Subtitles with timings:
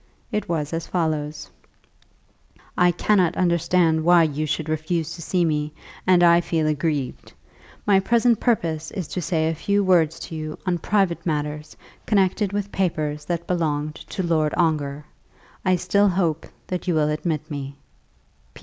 [0.31, 1.51] It was as follows:
[2.75, 5.73] "I cannot understand why you should refuse to see me,
[6.07, 7.33] and I feel aggrieved.
[7.85, 11.77] My present purpose is to say a few words to you on private matters
[12.07, 15.05] connected with papers that belonged to Lord Ongar.
[15.63, 17.75] I still hope that you will admit me.